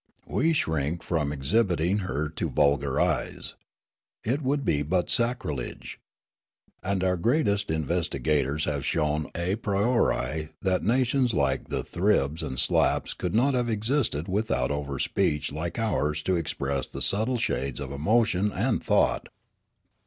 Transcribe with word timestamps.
We 0.25 0.51
shrink 0.53 1.03
from 1.03 1.31
exhibiting 1.31 1.99
her 1.99 2.27
to 2.27 2.49
vulgar 2.49 2.99
eyes. 2.99 3.53
It 4.23 4.41
would 4.41 4.65
be 4.65 4.81
but 4.81 5.11
sacrilege. 5.11 5.99
And 6.81 7.03
our 7.03 7.15
greatest 7.15 7.67
investiga 7.67 8.43
tors 8.43 8.65
have 8.65 8.83
shown 8.83 9.29
a 9.35 9.57
priori 9.57 10.49
that 10.63 10.81
nations 10.83 11.35
like 11.35 11.67
the 11.67 11.83
Thribs 11.83 12.41
and 12.41 12.57
Slaps 12.57 13.13
could 13.13 13.35
not 13.35 13.53
have 13.53 13.69
existed 13.69 14.27
without 14.27 14.71
overspeech 14.71 15.51
like 15.51 15.77
ours 15.77 16.23
to 16.23 16.35
express 16.35 16.87
the 16.87 17.03
subtle 17.03 17.37
shades 17.37 17.79
of 17.79 17.91
emotion 17.91 18.51
and 18.51 18.83
thought." 18.83 19.29